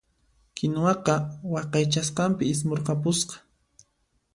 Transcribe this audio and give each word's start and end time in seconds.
Kinuwaqa 0.55 1.15
waqaychasqanpi 1.53 2.43
ismurqapusqa. 2.53 3.35